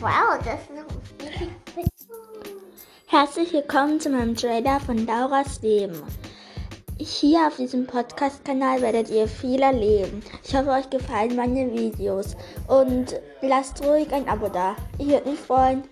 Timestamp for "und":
12.68-13.18